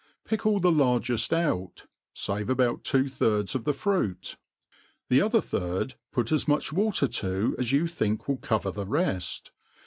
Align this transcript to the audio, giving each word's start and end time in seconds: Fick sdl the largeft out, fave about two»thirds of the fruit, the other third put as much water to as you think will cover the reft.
Fick 0.25 0.39
sdl 0.39 0.59
the 0.59 0.71
largeft 0.71 1.31
out, 1.31 1.85
fave 2.15 2.49
about 2.49 2.83
two»thirds 2.83 3.53
of 3.53 3.65
the 3.65 3.71
fruit, 3.75 4.35
the 5.09 5.21
other 5.21 5.39
third 5.39 5.93
put 6.11 6.31
as 6.31 6.47
much 6.47 6.73
water 6.73 7.07
to 7.07 7.55
as 7.59 7.71
you 7.71 7.85
think 7.85 8.27
will 8.27 8.37
cover 8.37 8.71
the 8.71 8.87
reft. 8.87 9.51